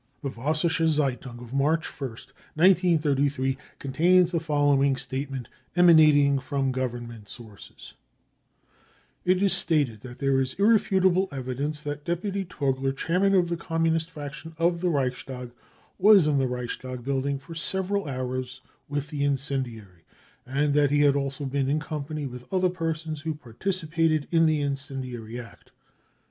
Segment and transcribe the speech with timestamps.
[0.23, 7.93] The Vossische Zeitung of March ist, 1933, contains the following statement, emanating from Government sources:"
[9.31, 14.09] It is stated that there is irrefutable evidence that deputy Torgler, chairman of the Communist
[14.09, 15.51] fraction in the Reichstag,
[15.99, 20.03] was in the Reichstag building for several hours with the incendiary,
[20.47, 24.61] and that he had also been in company with other persons who participated in the
[24.61, 25.69] incendiary act.